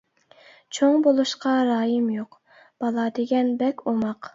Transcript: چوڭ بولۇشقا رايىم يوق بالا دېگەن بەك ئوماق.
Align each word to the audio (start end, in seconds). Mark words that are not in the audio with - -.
چوڭ 0.77 0.97
بولۇشقا 1.09 1.53
رايىم 1.69 2.11
يوق 2.17 2.35
بالا 2.59 3.09
دېگەن 3.21 3.57
بەك 3.65 3.87
ئوماق. 3.91 4.27